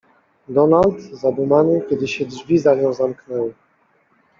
[0.53, 3.53] "Donald, zadumany, kiedy się drzwi za nią zamknęły."